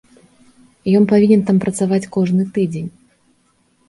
[0.99, 2.89] Ён павінен там працаваць кожны тыдзень.